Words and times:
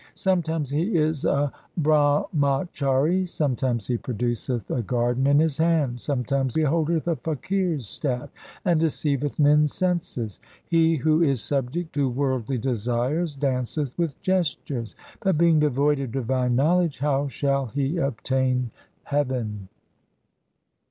Sometimes 0.15 0.71
he 0.71 0.95
is 0.97 1.25
a 1.25 1.51
Brahmachari, 1.79 3.27
sometimes 3.27 3.85
he 3.85 3.99
produceth 3.99 4.71
a 4.71 4.81
garden 4.81 5.27
in 5.27 5.37
his 5.37 5.59
hand, 5.59 6.01
sometimes 6.01 6.55
he 6.55 6.63
holdeth 6.63 7.07
a 7.07 7.15
fakir's 7.17 7.87
staff 7.87 8.31
and 8.65 8.79
deceiveth 8.79 9.37
men's 9.37 9.75
senses. 9.75 10.39
He 10.65 10.95
who 10.95 11.21
is 11.21 11.43
subject 11.43 11.93
to 11.93 12.09
worldly 12.09 12.57
desires 12.57 13.35
danceth 13.35 13.95
with 13.95 14.19
gestures; 14.23 14.95
but 15.19 15.37
being 15.37 15.59
devoid 15.59 15.99
of 15.99 16.11
divine 16.13 16.55
knowledge, 16.55 16.97
how 16.97 17.27
shall 17.27 17.67
he 17.67 17.97
obtain 17.97 18.71
heaven 19.03 19.67